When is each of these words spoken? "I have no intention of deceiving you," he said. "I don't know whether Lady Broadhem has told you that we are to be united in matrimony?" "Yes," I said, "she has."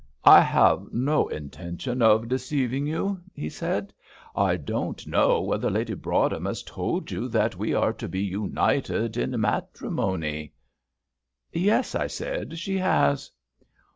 "I 0.25 0.41
have 0.41 0.91
no 0.91 1.27
intention 1.27 2.01
of 2.01 2.27
deceiving 2.27 2.87
you," 2.87 3.21
he 3.35 3.49
said. 3.51 3.93
"I 4.35 4.57
don't 4.57 5.05
know 5.05 5.41
whether 5.43 5.69
Lady 5.69 5.93
Broadhem 5.93 6.45
has 6.47 6.63
told 6.63 7.11
you 7.11 7.27
that 7.29 7.55
we 7.55 7.75
are 7.75 7.93
to 7.93 8.07
be 8.09 8.21
united 8.21 9.15
in 9.15 9.39
matrimony?" 9.39 10.53
"Yes," 11.53 11.93
I 11.93 12.07
said, 12.07 12.57
"she 12.57 12.79
has." 12.79 13.29